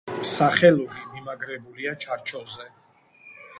[0.27, 2.69] სახელური მიმაგრებულია ჩარჩოზე.